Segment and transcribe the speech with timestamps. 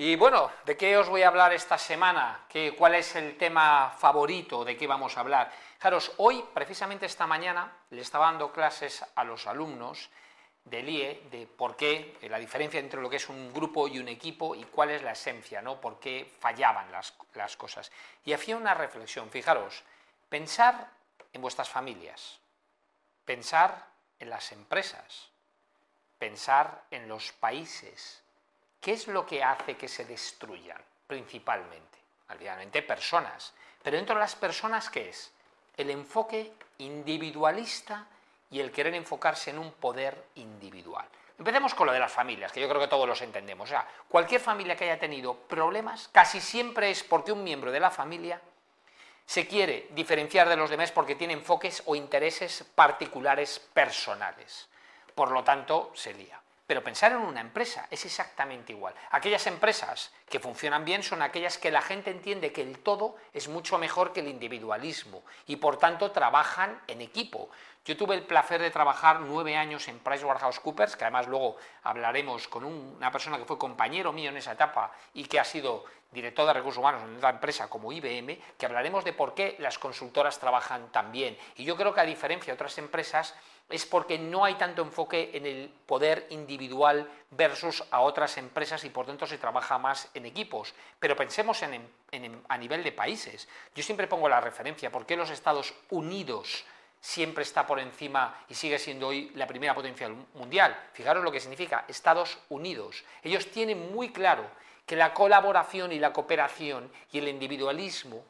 [0.00, 2.44] Y bueno, ¿de qué os voy a hablar esta semana?
[2.48, 4.64] ¿Qué, ¿Cuál es el tema favorito?
[4.64, 5.50] ¿De qué vamos a hablar?
[5.74, 10.08] Fijaros, hoy, precisamente esta mañana, le estaba dando clases a los alumnos
[10.64, 13.98] del IE de por qué, eh, la diferencia entre lo que es un grupo y
[13.98, 15.80] un equipo y cuál es la esencia, ¿no?
[15.80, 17.90] Por qué fallaban las, las cosas.
[18.24, 19.82] Y hacía una reflexión, fijaros,
[20.28, 20.92] pensar
[21.32, 22.38] en vuestras familias,
[23.24, 23.88] pensar
[24.20, 25.30] en las empresas,
[26.20, 28.22] pensar en los países,
[28.80, 31.98] ¿Qué es lo que hace que se destruyan principalmente?
[32.34, 33.52] Obviamente personas.
[33.82, 35.32] Pero dentro de las personas, ¿qué es?
[35.76, 38.06] El enfoque individualista
[38.50, 41.06] y el querer enfocarse en un poder individual.
[41.38, 43.72] Empecemos con lo de las familias, que yo creo que todos los entendemos.
[44.08, 48.40] Cualquier familia que haya tenido problemas, casi siempre es porque un miembro de la familia
[49.24, 54.68] se quiere diferenciar de los demás porque tiene enfoques o intereses particulares personales.
[55.14, 56.40] Por lo tanto, se lía.
[56.68, 58.92] Pero pensar en una empresa es exactamente igual.
[59.10, 63.48] Aquellas empresas que funcionan bien son aquellas que la gente entiende que el todo es
[63.48, 67.48] mucho mejor que el individualismo y por tanto trabajan en equipo.
[67.88, 72.62] Yo tuve el placer de trabajar nueve años en PricewaterhouseCoopers, que además luego hablaremos con
[72.64, 76.52] una persona que fue compañero mío en esa etapa y que ha sido director de
[76.52, 80.92] recursos humanos en otra empresa como IBM, que hablaremos de por qué las consultoras trabajan
[80.92, 81.38] tan bien.
[81.56, 83.34] Y yo creo que a diferencia de otras empresas,
[83.70, 88.90] es porque no hay tanto enfoque en el poder individual versus a otras empresas y
[88.90, 90.74] por tanto se trabaja más en equipos.
[90.98, 93.48] Pero pensemos en, a nivel de países.
[93.74, 96.64] Yo siempre pongo la referencia, ¿por qué los Estados Unidos
[97.00, 100.76] siempre está por encima y sigue siendo hoy la primera potencia mundial?
[100.92, 103.04] Fijaros lo que significa Estados Unidos.
[103.22, 104.44] Ellos tienen muy claro
[104.86, 108.24] que la colaboración y la cooperación y el individualismo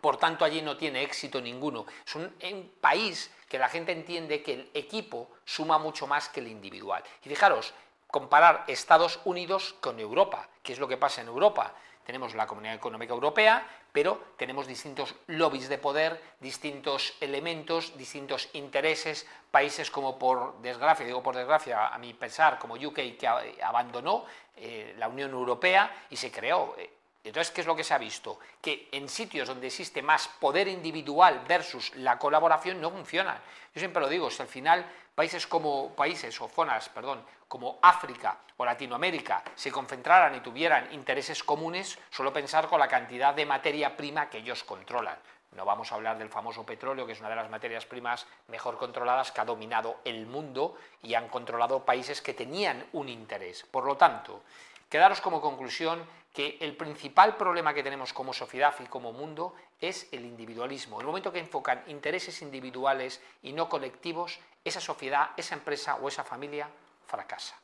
[0.00, 1.86] por tanto allí no tiene éxito ninguno.
[2.06, 2.32] Es un,
[2.80, 7.02] país que la gente entiende que el equipo suma mucho más que el individual.
[7.24, 7.74] Y fijaros,
[8.06, 11.74] comparar Estados Unidos con Europa, ¿qué es lo que pasa en Europa?
[12.06, 19.26] Tenemos la Comunidad Económica Europea, pero tenemos distintos lobbies de poder, distintos elementos, distintos intereses,
[19.50, 24.24] países como por desgracia, digo por desgracia, a mi pesar, como UK, que abandonó
[24.54, 26.90] eh, la Unión Europea y se creó eh,
[27.28, 28.38] entonces, ¿qué es lo que se ha visto?
[28.60, 33.38] Que en sitios donde existe más poder individual versus la colaboración no funcionan.
[33.74, 38.38] Yo siempre lo digo, si al final países como países o zonas, perdón, como África
[38.56, 43.96] o Latinoamérica se concentraran y tuvieran intereses comunes, solo pensar con la cantidad de materia
[43.96, 45.18] prima que ellos controlan.
[45.52, 48.76] No vamos a hablar del famoso petróleo, que es una de las materias primas mejor
[48.76, 53.64] controladas que ha dominado el mundo y han controlado países que tenían un interés.
[53.70, 54.42] Por lo tanto,
[54.88, 60.06] quedaros como conclusión que el principal problema que tenemos como sociedad y como mundo es
[60.12, 60.96] el individualismo.
[60.96, 66.08] En el momento que enfocan intereses individuales y no colectivos, esa sociedad, esa empresa o
[66.08, 66.68] esa familia
[67.06, 67.56] fracasa.